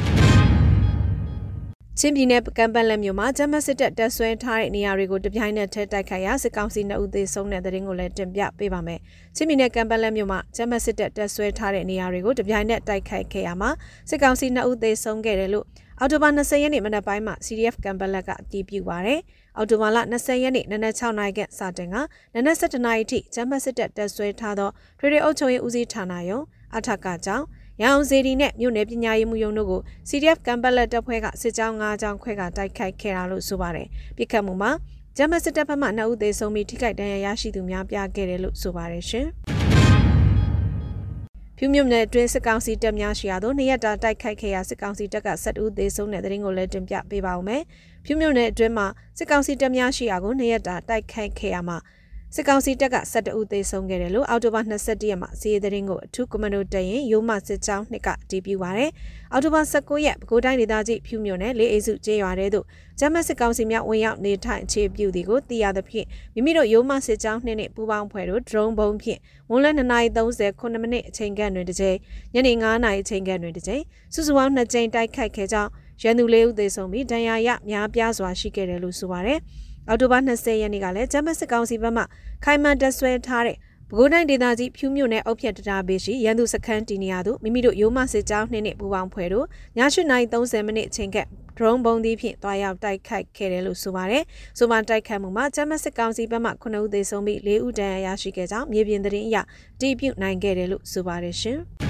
[2.02, 9.00] ချင်းပြည်နယ်ကံပက်လက်မြို့မှာဂျမတ်စစ်တပ်တပ်ဆွဲထားတဲ့နေရာတွေကိုတပြိုင်နက်တည်းတိုက်ခိုက်ရာစစ်ကောင်စီနှုတ်သေးဆုံးတဲ့တဲ့ရင်ကိုလည်းတင်ပြပေးပါမယ်။
[9.36, 13.70] ချင်းပြည်နယ်ကံပက်လက်မြို့မှာဂျမတ်စစ်တပ်တပ်ဆွဲထားတဲ့နေရာတွေကိုတပြိုင်နက်တိုက်ခိုက်ခဲ့ရမှာ
[14.10, 15.66] စစ်ကောင်စီနှုတ်သေးဆုံးခဲ့တယ်လို့
[16.00, 19.20] အော်တိုဘာ20ရက်နေ့မနက်ပိုင်းမှာ CDF ကံပလက်ကအတည်ပြုပါရယ်
[19.56, 21.96] အော်တိုဘာလ20ရက်နေ့နနက်6နာရီကစတင်က
[22.34, 26.40] နနက်7နာရီထိကျမ်းမစစ်တပ်တက်ဆွဲထားသောထွေထွေအုပ်ချုပ်ရေးဦးစီးဌာနယုံ
[26.76, 27.44] အထက်ကကြောင့်
[27.82, 34.70] ရအောင်စီဒီနဲ့မြို့နယ်ပညာရေးမှုယုံတို့ကို CDF ကံပလက်တပ်ဖွဲ့ကစစ်ကြောင်း၅ကြောင်းခွဲကတိုက်ခိုက်ခဲ့တာလို့ဆိုပါတယ်ပြစ်ခတ်မှုမှာ
[35.16, 39.26] ကျမ်းမစစ်တပ်ဘက်မှ2ဦးသေဆုံးပြီးထိခိုက်ဒဏ်ရာရရှိသူများပြခဲ့တယ်လို့ဆိုပါတယ်ရှင်
[41.56, 47.62] ဖြူမြုံနယ်အတွင်းစစ်ကောင်စီတပ်များရှိရာသို့နှစ်ရက်တာတိုက်ခိုက်ခဲ့ရာစစ်ကောင်စီတပ်က7ဦးသေဆုံးတဲ့တဲ့ရင်ကိုလည်းတင်ပြပေးပါဦးမယ်။
[48.04, 48.86] ဖြူမြုံနယ်အတွင်းမှာ
[49.18, 51.78] စစ်ကောင်စီတပ်များရှိရာကိုနှစ်ရက်တာတိုက်ခိုက်ခဲ့ရမှာ
[52.34, 58.90] စစ်ကောင်စီတပ်က12ဦးသေဆုံးခဲ့တယ်လို့အောက်တိုဘာ22ရက်မှာစီးရီးသတင်းကိုအထူးကွန်မန်ဒိုတပ်ရင်ရိုးမစစ်ကြောင်းနှစ်ကအတည်ပြုပါရယ်
[59.32, 62.64] အောက်တိုဘာ19ရက်ပဲခူးတိုင်းဒေသကြီးဖြူမြို့နယ်လေးအိစုကျေးရွာတဲသို့
[62.98, 69.20] ဂျမတ်စစ်ကောင်စီများဝင်ရောက်နေထိုင်အခြေပြုသည်ကိုသိရသဖြင့်မိမိတို့ရိုးမစစ်ကြောင်းနှစ်နှစ်ပူးပေါင်းဖွဲ့တို့ drone ဘုံဖြင့်
[69.50, 71.96] ဝန်လက်2:30မိနစ်အချိန်ခန့်တွင်တစ်ကြိမ်
[72.34, 73.82] ညနေ9:00နာရီအချိန်ခန့်တွင်တစ်ကြိမ်
[74.14, 75.70] စုစုပေါင်း2ကြိမ်တိုက်ခိုက်ခဲ့ကြောင်း
[76.02, 79.40] ရန်သူလေးဦးသေဆုံးပြီးဒဏ်ရာရများပြားစွာရှိခဲ့တယ်လို့ဆိုပါရယ်
[79.90, 82.02] အောက်တိုဘာ20ရက်နေ့ကလည်းဂျမတ်စစ်ကောင်စီဘက်မှ
[82.44, 83.56] ခိုင်မာတက်ဆွဲထားတဲ့
[83.88, 89.46] ပဲခူးတိုင်းဒေသကြီးဖြူးမြို့နယ်အုပ်ဖြတ်တရာဘေးရှိရန်သူစခန်းတီနီယာတို့မိမိတို့ရိုးမစစ်ကြောင်းနှင်းနဲ့ပူပေါင်းဖွဲ့တို့ည
[89.78, 91.18] 8:30မိနစ်အချိန်က
[91.56, 94.22] drone ပုံးသီးဖြင့်တွားရောက်တိုက်ခိုက်ခဲ့တယ်လို့ဆိုပါတယ်။
[94.58, 99.36] ဆိုမှတိုက်ခိုက်မှုမှာဂျမတ်စစ်ကောင်စီဘက်မှ9ဦးသေဆုံးပြီး4ဦးဒဏ်ရာရရှိခဲ့ကြောင်းမြေပြင်သတင်းအရ
[99.80, 101.60] တည်ပြုနိုင်ခဲ့တယ်လို့ဆိုပါတယ်ရှင်။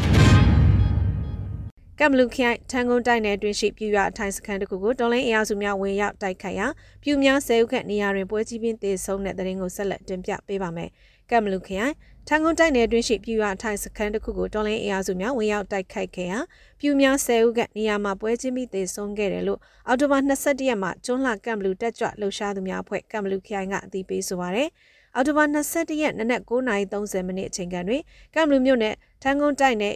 [2.02, 6.66] ကမ်ဘလူခိုင်ထန်ကုန်တိုက်နယ်တွင်ရှိပြူရွာအထိုင်စခန်းတစ်ခုကိုတော်လိုင်းအင်အားစုများဝင်ရောက်တိုက်ခိုက်ရာ
[7.02, 10.90] ပြူများဆဲဥခန့်နေရာတွင်ပွဲကြီးပင်းသေဆုံးတဲ့တဲ့ရင်ကိုဆက်လက်တင်ပြပေးပါမယ်။
[11.30, 11.92] ကမ်ဘလူခိုင်
[12.28, 16.38] ထန်ကုန်တိုက်နယ်တွင်ရှိပြူရွာအထိုင်စခန်းတစ်ခုကိုတော်လိုင်းအင်အားစုများဝင်ရောက်တိုက်ခိုက်ခဲ့ရာ
[16.80, 24.68] ပြူများဆဲဥခန့်နေရာမှာပွဲကြီးပင်းသေဆုံးခဲ့တယ်လို့အော်တိုဘာ22ရက်မှာကျွန်းလှကမ်ဘလူတက်ကြွလှုပ်ရှားသူများအဖွဲ့ကမ်ဘလူခိုင်ကအသိပေးဆိုပါရယ်
[25.14, 28.02] အော်တိုဘာ22ရက်နနက်9:30မိနစ်အချိန်ကတွင်
[28.34, 29.94] ကမ်ဘလူမြို့နယ်ထန်ကုန်တိုက်နယ်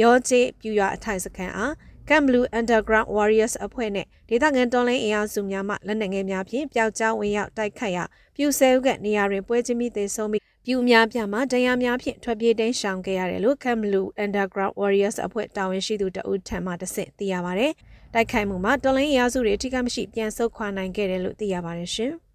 [0.00, 1.72] ရောချေပြူရွာအထိုင်စခန်းအား
[2.08, 8.04] Camp Blue Underground Warriors အဖွဲ့နဲ့ဒေသခံတော်လိုင်းအင်အားစုများမှလက်နက်ငယ်များဖြင့်ပျောက်ကြားဝင်ရောက်တိုက်ခတ်ရာ
[8.36, 17.68] ပြူဆဲဥကနေရာတွင်ပွဲချင်းမိသေးဆုံးပြီးပြူများပြမှတရားများဖြင့်ထွက်ပြေးတိမ်းရှောင်ခဲ့ရတယ်လို့ Camp Blue Underground Warriors အဖွဲ့တာဝန်ရှိသူတအုပ်ထံမှတဆင့်သိရပါဗျ။
[18.14, 22.14] တိုက်ခိုက်မှုမှာတော်လိုင်းအင်အားစုတွေအထိကမရှိပြန်ဆုတ်ခွာနိုင်ခဲ့တယ်လို့သိရပါတယ်ရှင်။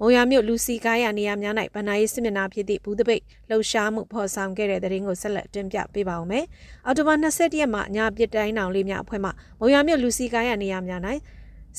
[0.00, 6.44] မုံရမြို့လူစီကားရနေရာများ၌ဗဏ္ဍာရေးစစ်မျက်နှာဖြစ်သည့်ဘူးတပိတ်လှုပ်ရှားမှုဖော်ဆောင်ခဲ့တဲ့တဲ့ရင်ကိုဆက်လက်တင်ပြပေးပါဦးမယ်။
[6.86, 11.00] အော်တိုဘာ20ရက်မှာညပစ်တိုင်းတောင်လေးများအဖွဲ့မှမုံရမြို့လူစီကားရနေရာများ၌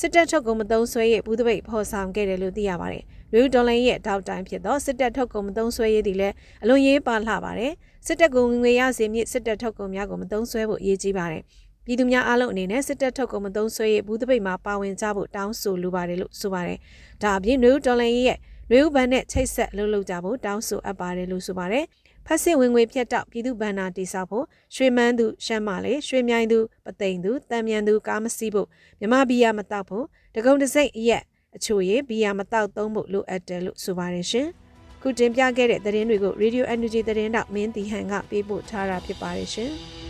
[0.00, 7.72] စစ်တပ်ထုတ်ကုန်မသုံးဆွဲရေးဘူးတပိတ်ဖော်ဆောင်ခဲ့တယ်လို့သိရပါတယ်။လူဒေါ်လန်ရဲ့တောက်တိုင်းဖြစ်သောစစ်တပ်ထုတ်ကုန်မသုံးဆွဲရေးသည်လည်းအလွန်ရေးပါလှပါတယ်။
[8.06, 11.42] စစ်တပ်ကငွေရစေမြင့်စစ်တပ်ထုတ်ကုန်များကိုမသုံးဆွဲဖို့အရေးကြီးပါတယ်။
[11.86, 16.78] ပြည်သူများအားလုံးအနေနဲ့စစ်တပ်ထုတ်ကုန်မသုံးဆွဲရေးဘူးတပိတ်မှာပါဝင်ကြဖို့တောင်းဆိုလိုပါတယ်လို့ဆိုပါတယ်။
[17.22, 18.38] ဒါအပြင်နွေဦးတော်လန်ရဲ့
[18.70, 21.84] နွေဦးဘဏ်နဲ့ချိတ်ဆက်လှုပ်လှုပ်ကြဖို့တောင်းဆိုအပ်ပါတယ်လို့ဆိုပါတယ်။
[22.26, 28.68] ဖက်စစ်ဝင်ငွေဖြတ်တောက်ပြည်သူဘဏ္ဍာတိစောက်ဖို့ရွှေမန်းသူရှမ်းမလေးရွှေမြိုင်သူပသိမ်သူတံမြန်သူကားမစီးဖို့
[29.00, 31.22] မြမဘီယာမတောက်ဖို့တကုံတစိမ့်အရက်
[31.54, 34.46] အအချို့ရေဘီယာမတောက်သုံးဖို့လိုအပ်တယ်လို့ဆိုပါတယ်ရှင်။
[35.02, 39.72] ခုတင်ပြခဲ့တဲ့သတင်းတွေကို Radio Energy သတင်းတောက်မင်းတီဟန်ကပေးပို့ထားတာဖြစ်ပါတယ်ရှင်။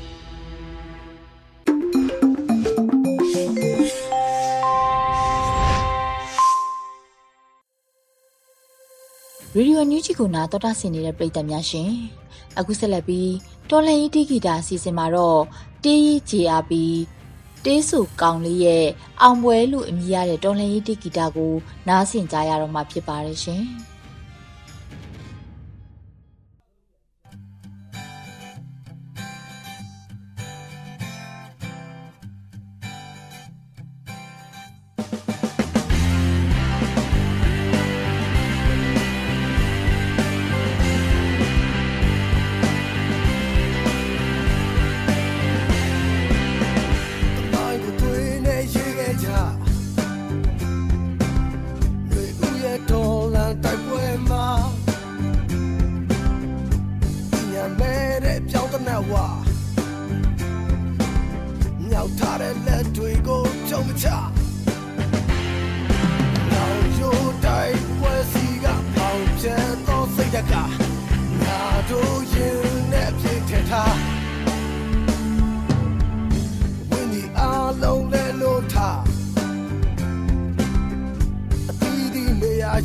[9.59, 11.91] ရေဒီယိုညူးချီကိုနာတော်တာဆင်နေတဲ့ပရိသတ်များရှင်
[12.59, 13.33] အခုဆက်လက်ပြီး
[13.71, 15.41] တော်လန်ဤတိဂီတာအစီအစဉ်မှာတော့
[15.85, 16.73] တေးရီ JRP
[17.65, 18.87] တေးဆူကောင်လေးရဲ့
[19.23, 21.53] အောင်ပွဲလို့အမည်ရတဲ့တော်လန်ဤတိဂီတာကို
[21.89, 23.63] နားဆင်ကြရတော့မှာဖြစ်ပါတယ်ရှင်။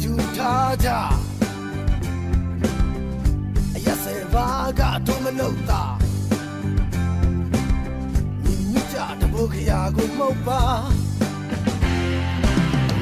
[0.05, 0.89] ယူထားကြ
[3.75, 4.47] အရက်စဲဘာ
[4.79, 5.90] ကတော့မနှုတ်
[9.42, 10.64] ကြတဘုခရာကိုမှုတ်ပါ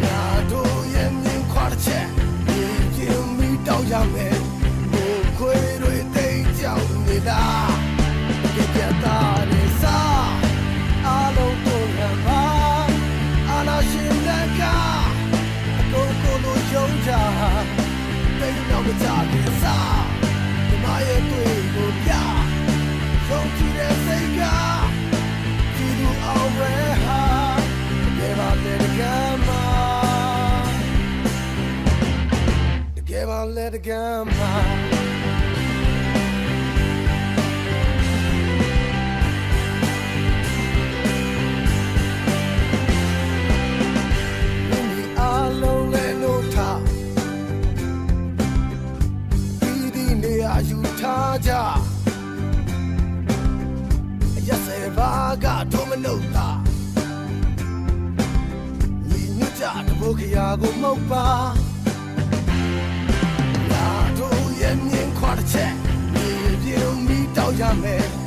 [0.02, 2.08] ညာတို့ရဲ့မြင်ခွာတဲ့ချက်
[2.48, 2.62] ဒီ
[2.96, 4.40] ကျင်းမီတောင်းရမယ်
[4.92, 7.44] ဘိုးခွေတွေတိတ်ကြောင်နေတာ
[8.54, 9.20] ကြက်ကြတာ
[9.52, 10.30] နေစား
[11.06, 12.44] အလုံးတို့ရပါ
[13.50, 17.12] အနာရှင်လက်ကိုကိုလိုယုံကြ
[18.40, 19.59] တိတ်တော့မကြခင်
[33.40, 34.54] တကယ်ပါလေတကယ်မှာ
[50.70, 51.52] ယူထားကြ
[54.36, 54.78] အရက်စေ
[65.52, 65.74] ခွာတဲ့ချက်
[66.14, 66.32] မြေ
[66.64, 68.19] ပြုံမီတောက်ရမယ်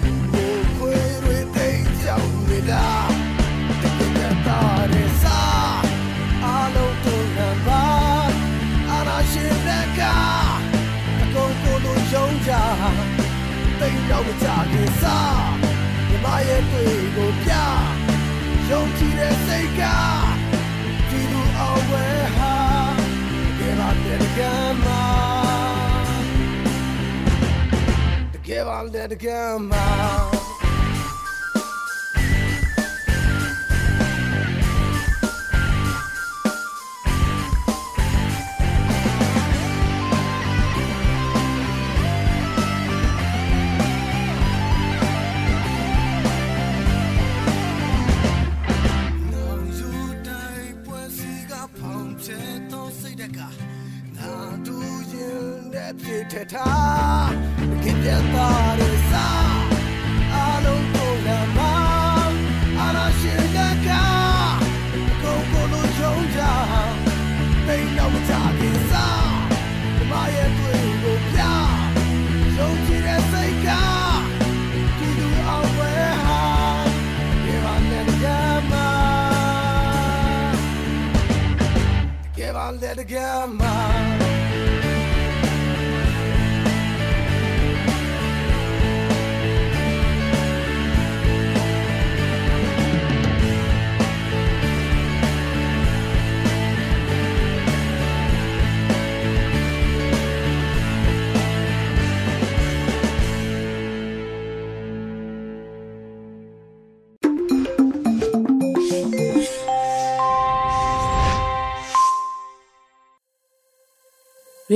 [28.62, 30.41] တကယ်ပါ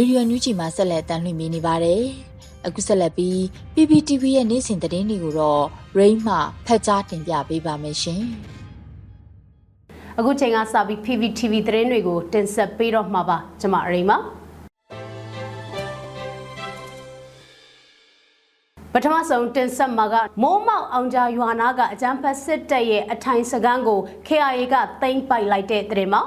[0.06, 2.02] ဒီယိုညူးချီမှာဆက်လက်တန်လှည့်မိနေပါတယ်။
[2.66, 3.36] အခုဆက်လက်ပြီး
[3.74, 5.64] PPTV ရဲ့နေ့စဉ်သတင်းတွေကိုတော့
[5.98, 8.22] Rain မှဖတ်ကြားတင်ပြပေးပါမယ်ရှင်
[10.18, 14.12] အခုချိန်ကစပြီး PPTV သတင်းတွေကိုတင်ဆက်ပေးတော့မှာပါကျွန်မအရိမ
[18.92, 26.22] ပထမဆုံးတင်ဆက်မှာကမိုးမောက်အောင်ကြားရွာနာကအကြမ်းဖက်စစ်တပ်ရဲ့အထိုင်စခန်းကို KIA ကသိမ်းပိုက်လိုက်တဲ့တဲ့မှာ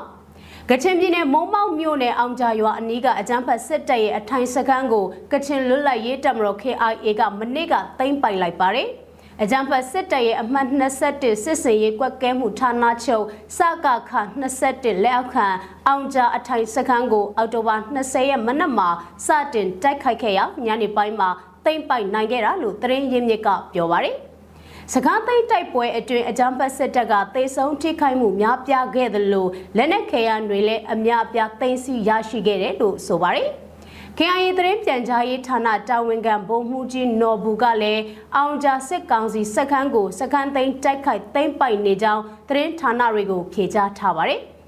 [0.71, 8.87] ကချင်ပြည်နယ်မုံမောက်မြို့နယ်အောင်ကြားရွာအနီးကအကြမ်းဖက်စစ်တပ်ရဲ့အထိုင်စခန်းကိုကချင်လွတ်လပ်ရေးတပ်မတော် KIA ကမနေ့ကသိမ်းပိုက်လိုက်ပါတယ်။
[9.41, 10.67] အကြံဖတ်စစ်တပ်ရဲ့အမှတ်
[11.11, 13.25] 21စစ်စင်ရေးကွက်ကဲမှုဌာနချုပ်
[13.57, 14.11] စကခ
[14.57, 15.47] 21လက်အောက်ခံ
[15.87, 18.89] အောင်ကြအထိုင်စခန်းကိုအောက်တိုဘာ20ရက်မနက်မှာ
[19.25, 21.29] စတင်တိုက်ခိုက်ခဲ့ရညနေပိုင်းမှာ
[21.65, 24.28] သိမ့်ပိုက်နိုင်ခဲ့တာလို့သတင်းရင်းမြစ်ကပြောပါရယ်
[24.93, 33.49] စကားသိမ်းတိုက်ပွဲအတွင်းအကြမ်းဖက်စစ်တပ်ကသေဆုံးထိခိုက်မှုများပြားခဲ့တယ်လို့လက်နက်ခဲယမ်းတွေလည်းအများအပြားသိမ်းဆည်းရရှိခဲ့တယ်လို့ဆိုပါရယ်
[34.17, 38.03] KIA သတင်းပြန်ကြားရေးဌာနတာဝန်ခံဗိုလ်မှူးကြီးနော်ဘူးကလည်း
[38.35, 44.41] အောင်ကြစစ်ကောင်စီစခန်းကိုစခန်းသိမ်းတိုက်ခိုက်သိမ်းပိုက်နေကြောင်းသတင်းဌာနတွေကိုဖြေကြားထားပါတယ်။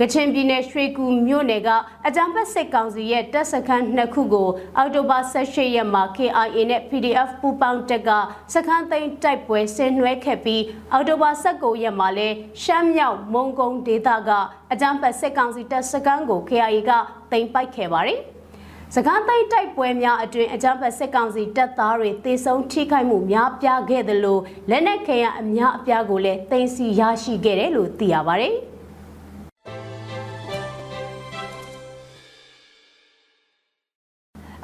[0.00, 1.68] ကချင်ပြည်နယ်ရွှေကူမြို့နယ်က
[2.06, 8.10] အကြမ်းဖက်စစ်ကောင်စီရဲ့တပ်စခန်းနှစ်ခုကိုအောက်တိုဘာ18ရက်မှာ KIA နဲ့ PDF ပူးပေါင်းတပ်က
[8.54, 14.30] စခန်းသိမ်းတိုက်ပွဲဆင်နွှဲခဲ့ပြီးအောက်တိုဘာ19ရက်မှာလည်းရှမ်းမြောက်မုံကုန်းဒေသက
[14.72, 16.90] အကြမ်းဖက်စစ်ကောင်စီတပ်စခန်းကို KIA က
[17.30, 18.20] သိမ်းပိုက်ခဲ့ပါတယ်။
[18.94, 28.44] စကားသိမ်းတိုက်ပွဲများအတွင်အကြမ်းဖက်စစ်ကောင်စီတပ်သားတွေတေဆုံးထိခိုက်မှုများပြားခဲ့တယ်လို့လက်နက်ခဲယမ်းအများအပြားကိုလည်းတင်စီရရှိခဲ့တယ်လို့သိရပါတ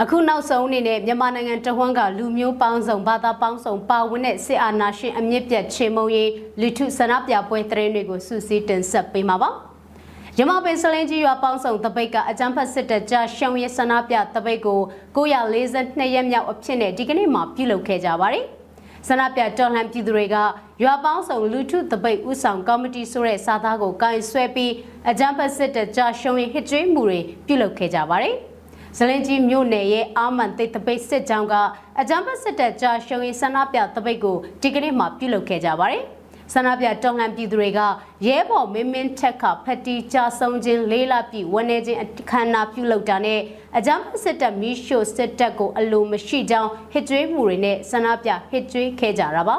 [0.02, 6.30] အခုနောက်ဆုံးအနေနဲ့မြန်မာနိုင်ငံတဝန်းကလူမျိုးပေါင်းစုံဘာသာပေါင်းစုံပါဝင်တဲ့စစ်အာဏာရှင်အမြင့်ပြတ်ချေမှုန်းရေး
[6.60, 9.50] လူထုဆန္ဒပြပွဲသတင်းတွေကိုစူးစီးတင်ဆက်ပေးမှာပါ။
[10.38, 14.80] ရမပင်စလင်းကြီးရွာပေါင်းစုံတပိတ်ကအကြမ်းဖက်စစ်တပ်ကြားရှောင်းရဲဆန္ဒပြတပိတ်ကို
[15.16, 18.44] 942ရက်မြောက်အဖြစ်နဲ့ဒီကနေ့မှပြုလုပ်ခဲ့ကြပါတယ်။
[19.08, 20.36] ဆန္ဒပြတော်လှန်ပြည်သူတွေက
[20.82, 24.72] ရွာပေါင်းစုံလူထုတပိတ်ဥဆောင်ကော်မတီဆိုတဲ့စာသားကိုကင်ဆွဲပြီး
[25.10, 28.36] အကြမ်းဖက်စစ်တပ်ကြားရှောင်းရဲဟစ်ကြွေးမှုတွေပြုလုပ်ခဲ့ကြပါတယ်။
[28.98, 31.54] ဇလင်ကြီးမြို့နယ်ရဲ့အာမန်သိတပိတ်စစ်ကြောင်းက
[32.00, 36.02] အကြမ်းဖက်စစ်တပ်ကြားရှုံရင်ဆန္ဒပြတပိတ်ကိုဒီကနေ့မှပြုလုပ်ခဲ့ကြပါတယ်။
[36.54, 37.80] ဆန္ဒပြတော်လှန်ပြည်သူတွေက
[38.26, 43.40] ရဲဘော်မင်းမင်းထက်ကဖက်တီကြဆုံးခြင်းလေးလပြည့်ဝန်နေခြင်းအခမ်းအနားပြုလုပ်တာနဲ့
[43.76, 49.56] အကြမ်းဖက်စစ်တပ်မီးရှို့စစ်တပ်ကိုအလိုမရှိကြောင်းဟစ်ကြွေးမှုတွေနဲ့ဆန္ဒပြဟစ်ကြွေးခဲ့ကြတာပါ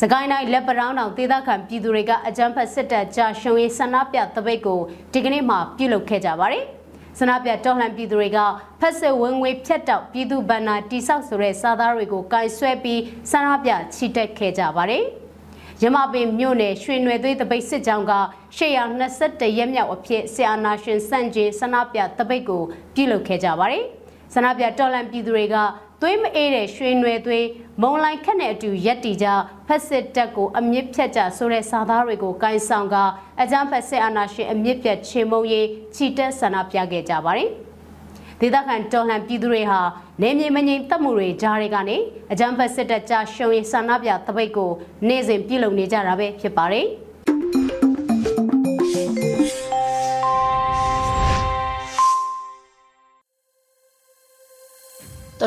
[0.00, 4.80] စကိုင်းတိုင်းလက်ပရောင်းတောင်ဒေသခံပြည်သူတွေကအကြမ်းဖက်စစ်တပ်ကြာရှုံးရေးဆန္ဒပြတပိတ်ကို
[5.12, 6.77] ဒီကနေ့မှပြုလုပ်ခဲ့ကြပါတယ်
[7.18, 8.38] ဆန္ဒပြတော်လှန်ပြည်သူတွေက
[8.80, 13.00] ဖက်စစ်ဝင်းငွေဖြတ်တောက်ပြည်သူဗန္နာတိဆောက်ဆိုတဲ့စာသားတွေကိုကင်ဆွဲပြီး
[13.30, 15.04] ဆန္ဒပြချီတက်ခဲ့ကြပါတယ်။
[15.82, 18.14] ရမပင်မြို့နယ်ရွှေနွယ်သွေးတပိတ်စစ်ကြောင်းက
[18.58, 22.62] 821ရက်မြောက်အဖြစ်ဆီအာနာရှင်စန့်ကျင်ဆန္ဒပြတပိတ်ကို
[22.94, 23.84] ပြုလုပ်ခဲ့ကြပါတယ်။
[24.34, 25.56] ဆန္ဒပြတော်လန်ပြည်သူတွေက
[26.02, 27.46] သွေးမအေးတဲ့ရွှေနွယ်သွေး
[27.82, 29.26] မုံလိုက်ခက်နဲ့အတူရက်တီကြ
[29.66, 32.96] ဖက်စစ်တပ်ကိုအမြင့်ဖြတ်ကြဆိုတဲ့စာသားတွေကိုကင်ဆောင်က
[33.40, 37.50] အကြမ်းဖက်စစ်အာဏာရှင်အမြင့်ပြတ်ချေမှုန်းရေးချီတက်ဆန္ဒပြခဲ့ကြပါတယ်။
[38.40, 39.80] ဒေသခံတော်လှန်ပြည်သူတွေဟာ
[40.22, 41.96] နေမြေမငြိမ်သက်မှုတွေကြားတွေကနေ
[42.32, 44.70] အကြမ်းဖက်စစ်တပ်ကြားရှုံရင်ဆန္ဒပြတပိတ်ကို
[45.08, 46.86] နေ့စဉ်ပြုလုပ်နေကြတာပဲဖြစ်ပါတယ်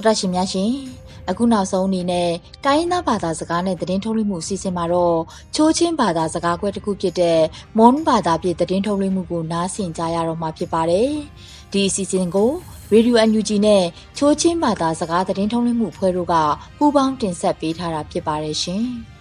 [0.06, 0.72] တော်တရှင်များရှင်
[1.30, 2.30] အခုနောက်ဆုံးအနေနဲ့
[2.66, 5.20] တိုင်းသားဘာသာစကားနဲ့သတင်းထုတ်လွှင့်မှုအစီအစဉ်မှာတော့
[5.56, 7.40] ချိုးချင်းဘာသာစကားခွဲတစ်ခုဖြစ်တဲ့
[7.78, 11.10] မွန်ဘာသာပြည်သတင်းထုတ်လွှင့်မှုကိုနားဆင်ကြရတော့မှာဖြစ်ပါတယ်
[11.72, 12.52] ဒီအစီအစဉ်ကို
[12.92, 13.84] ရေဒီယိုအန်ယူဂျီနဲ့
[14.18, 16.36] ချိုးချင်းဘာသာစကားသတင်းထုတ်လွှင့်မှုဖွဲ့တို့က
[16.78, 18.86] ပူးပေါင်းတင်ဆက်ပေးထားတာဖြစ်ပါတယ်ရှင်။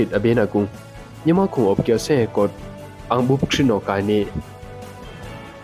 [0.06, 0.44] opkini chitia
[1.60, 1.78] cdf
[2.18, 4.59] kambale no kambale khoyung se he kora ka bumri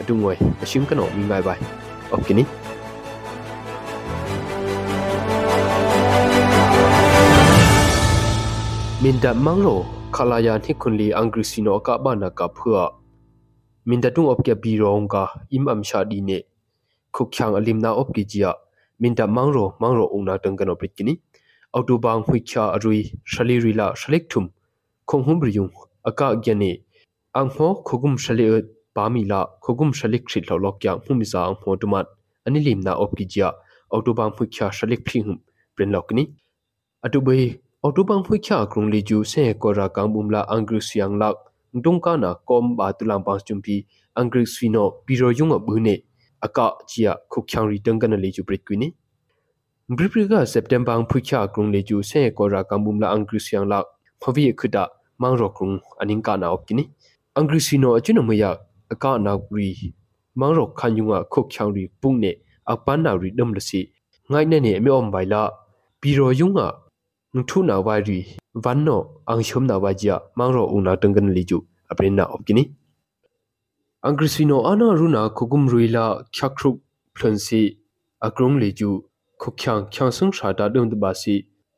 [0.00, 1.62] အတူငွေအရှင်ကနောမိငိုင်ပိုင်
[2.10, 2.44] โอเคနီ
[9.02, 9.80] မင်ဒမန်လို
[10.16, 12.84] ခလာယာနိခွန်လီအင်္ဂရိစီနိုကဘာနာကဖွာ
[13.88, 15.16] မင်ဒတုံအော့ကဘီရောင်က
[15.52, 16.38] အင်အမ်ရှာဒီနေ
[17.14, 18.50] ခုချန်အလင်နာအော့ကီဂျီယာ
[19.02, 21.12] မင်ဒမန်ရိုမန်ရိုအုံနာတန်ကနောပရစ်ကီနီ
[21.73, 22.99] အော်တိုဘန်ခွိချာအရီ
[23.31, 24.47] ရှလီရီလာရှလိကထုမ်
[25.09, 25.67] ခုံဟုမ်ရီယုံ
[26.09, 26.71] အကာဂျနေ
[27.35, 28.45] အန်ဟောခုဂုမ်ရှလီ
[28.95, 32.05] ပါမီလာခုဂုမ်ရှလိကရှိလောလောကျာမှုမီဇာအန်ဟောတမတ်
[32.45, 33.47] အနိလီမနာအော့ကီဂျာ
[33.91, 35.39] အော်တိုဘန်ခွိချာရှလိကဖိဟုမ်
[35.75, 36.23] ပရင်လောကနီ
[37.05, 37.39] အတူဘေ
[37.83, 41.37] အော်တိုဘန်ခွိချာကရုံလီဂျူဆေကောရာကန်ဘုမ်လာအန်ဂရုစီယန်လောက်
[41.85, 43.75] ဒုံကနာကောမ်ဘာတူလမ်ပန်ချွမ်ပီ
[44.15, 45.95] အန်ဂရိစဖီနိုပီရိုယုံအဘူနေ
[46.45, 46.59] အက
[46.89, 48.87] ချီယခုချောင်ရီတန်ကနလေချူပရစ်ကွီနီ
[49.82, 53.84] าจียคุกยังรีตังกันลีจูปริกวินีบริบริกาเซปเทมบังพุยข่าครุงลีจูเซกอรากังบุมลาอังกฤษยังลัก
[54.20, 54.84] พวีคุดา
[55.22, 56.84] มังรอครุงอันิงกานาอกินี
[57.38, 58.50] อังกฤษฟีโนอจุนมยา
[58.90, 59.68] อากานารี
[60.40, 62.26] มังรอคันยุงอคุกยังรีปุงเน
[62.70, 63.80] အပန်းနာရီဒမ်လစီ
[64.30, 65.42] ငိုင်းနေနေအမေအုံဘိုင်လာ
[66.00, 66.60] ဘီရိုယုံက
[67.34, 68.18] နထုနာဝါရီ
[68.64, 71.58] ဗန်နောအန်ရှုံနာဝါဂျီယာမောင်ရောဦးနာတန်ကန်လီကျူ
[71.90, 72.64] အပရင်နာအော့ကိနီ
[74.04, 76.70] အန်ဂရစီနိုအနာရူနာခုကုမ်ရူလာချက်ခရု
[77.16, 77.60] ဖလန်စီ
[78.26, 78.90] အကရုံလီကျူ
[79.41, 81.35] ခုချန်ချန်ဆုံရှာတာဒုံတဘာစီ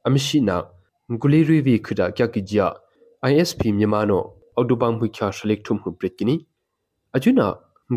[0.08, 0.58] အမရှိနာ
[1.22, 2.68] ဂူလီရီဗီခဒါကကီဂျီယာ
[3.32, 4.24] ISP မြန်မာနော
[4.56, 6.36] အော်တိုဘန်မှုချာရှလက်ထုံမှုပရစ်ကိနီ
[7.16, 7.48] အကျွနာ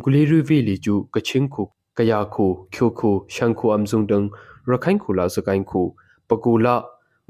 [0.03, 1.63] ဂူလီရီဗီလီကျူကချင်းခု
[1.99, 4.19] ကယာခုချိုခုရှန်ခုအမ်ဇုံဒံ
[4.69, 5.81] ရခိုင်ခုလာစကိုင်းခု
[6.29, 6.75] ပကူလာ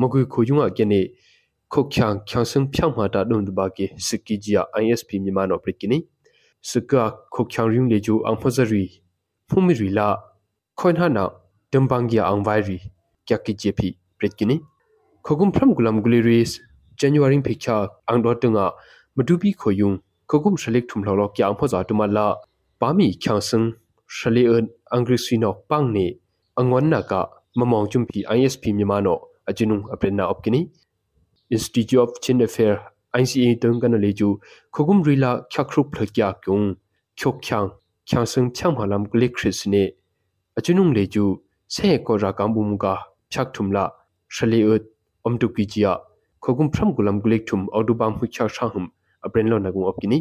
[0.00, 1.00] မဂွေခိုယုံအကနေ
[1.72, 5.98] ခုတ်ချန်ချန်စံဖြောင်းမာတာဒုံဒဘာကေစကီဂျီယာ ISP မြန်မာနော်ပရိကိနီ
[6.70, 7.02] စကာ
[7.34, 8.84] ခုတ်ချန်ရုံလေဂျူအန်ဖဇရီ
[9.48, 10.08] ဖုမီရီလာ
[10.78, 11.24] ခွန်ဟာနာ
[11.72, 12.76] ဒမ်ဘန်ဂီယာအန်ဝိုင်ရီ
[13.28, 14.56] ကက်ကီဂျီပီပရိကိနီ
[15.24, 16.54] ခုကုမ်ဖရမ်ဂူလမ်ဂူလီရီစ်
[16.98, 17.74] ဇန်နဝါရီဖိချာ
[18.08, 18.66] အန်ဒေါ်တငါ
[19.16, 19.90] မတူပီခိုယုံ
[20.30, 22.26] ခုကုမ်ရှလိကထုမ်လောလောကျာအန်ဖဇာတူမလာ
[22.80, 23.58] ပါမီချန်စံ
[24.16, 26.06] ရှလီအန်အင်္ဂရိစီနောပန်းနေ
[26.60, 27.12] အငွန်နာက
[27.58, 30.60] မမောင်ကျွမ်ပီ ISP မြန်မာနော် ajinung aprenna opkini
[31.50, 32.74] institute of chin affair
[33.20, 34.28] ICA tung kan le ju
[34.74, 36.66] khogum rila khyakrup phakya kyung
[37.18, 37.68] khyok khyang
[38.08, 39.84] khyang sung chang halam klik khris ne
[40.58, 41.24] ajinung le ju
[41.74, 42.94] se ko ra kam bum ga
[43.32, 43.84] phyak thumla
[44.36, 44.82] shali ut
[45.26, 45.92] om tu ki jia
[46.42, 48.86] khogum phram gulam gulik thum audu bam hu chha shahum
[49.24, 50.18] apren lo nagung opkini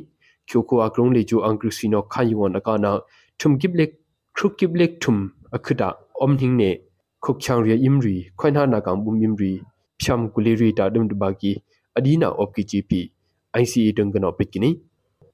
[0.50, 2.92] kyoko akrong le ju angkrusino khayuon akana
[3.40, 3.92] thum giblek
[4.36, 5.18] khruk giblek thum
[5.56, 5.90] akhuda
[6.26, 6.72] om hing ne
[7.24, 9.52] ခုတ်ချောင်ရယင်ရီခွိုင်နာနာကောင်ဘုံယင်ရီ
[10.02, 11.52] ဖြမ်ကူလီရီတာဒမ်ဒဘာကီ
[11.98, 13.00] အဒီနာအော့ကီဂျီပီ
[13.62, 14.72] ICE တန်ကနောပစ်ကိနီ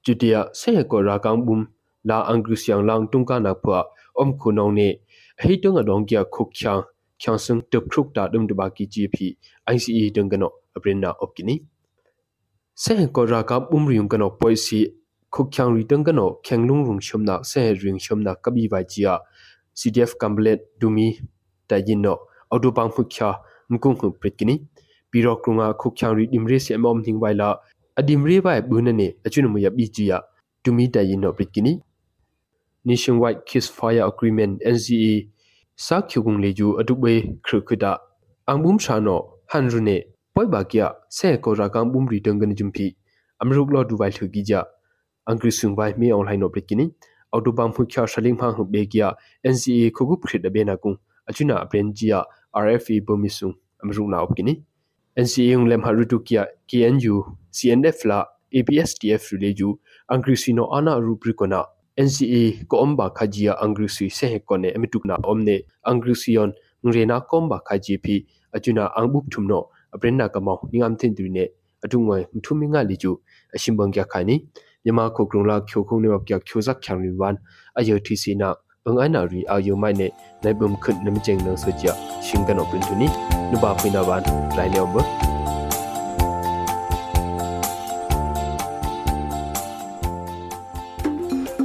[0.03, 1.57] ဂျူတီယာဆေကောရာကောင်ဘုံ
[2.09, 2.55] လာအင်္ဂရိ
[5.43, 6.81] စီယန်လောင်တုံကနာဖွာအုံခုနောင်နေအဟိတုံအဒေါင်ကီခုတ်ချောင်
[7.21, 9.25] ချောင်စင်တပရုကတာဒမ်ဒဘာကီဂျီပီ
[9.75, 11.55] ICE တန်ကနောအပရင်နာအော့ကီနီ
[12.81, 14.79] ဆေကောရာကောင်ဘုံရီယုံကနောပွိုစီ
[15.33, 19.13] ခုတ်ချောင်ရီတန်ကနောခေငလုံရုံရှုံနာဆေရင်ရှုံနာကဘီဝိုင်ဂျီယာ
[19.79, 21.07] CDF ကမ်ဘလက်ဒူမီ
[21.69, 22.17] တာယင်နော
[22.51, 23.29] အော်တိုပန်ဖုခ ्या
[23.71, 24.55] မကုံခုပရစ်ကိနီ
[25.11, 27.49] ပီရောကရုငါခုချောင်ရီဒီမရီစီအမောမ်သင်းဝိုင်လာ
[27.99, 30.17] အဒီမရီဘိုင်ဘူးနနေအချွနမယဘီဂျီယာ
[30.63, 31.73] တူမီတာယင်နောပရစ်ကိနီ
[32.85, 35.13] Nationwide Ceasefire Agreement NCA
[35.85, 37.13] စာခုကုံလေဂျူအတုဘေ
[37.45, 37.85] ခရခဒ
[38.47, 39.19] အန်ဘုံရှာနော
[39.51, 39.97] ဟန်ရနေ
[40.33, 42.85] ပွိုင်ဘာကီယာဆေကောရာကံဘုံရီတန်ကန်ဂျုံဖီ
[43.41, 44.61] အမရုကလောဒူဝိုင်ထူဂီဂျာ
[45.27, 46.85] အန်ကရစ်ဆုံဝိုင်မီအွန်လိုင်းနောပရစ်ကိနီ
[47.31, 49.07] အော်တိုဘမ်ဖုခ ्या ရှလင်းဖန်ဟုဘေကီယာ
[49.53, 50.93] NCA ခုကုခရဒဘေနာကုံ
[51.27, 54.59] achuna aprenjia RFE bomisung amruna opkini
[55.15, 61.63] NCA yung lem harutu kia KNU CNF la APSTF rileju angrisino ana rubrikona
[61.97, 66.53] NCA ko omba khajia angrisi se kone emitukna omne angrision
[66.85, 68.25] ngrena komba khaji phi
[68.55, 71.49] achuna angbup thumno aprenna kamau ningam thin trine
[71.83, 73.21] atungoi mthuminga liju
[73.55, 74.47] ashimbang kya khani
[74.83, 77.37] yama khokrungla khyokhung ne kya khyosak khyang riwan
[77.75, 78.55] ayo thisina
[78.89, 80.11] အငိုင်းနာရီအာယုမိုင်နဲ့
[80.43, 81.85] နိုင်ဘုံခွတ်နမကျင်းနဆကြ
[82.25, 82.43] ရှင်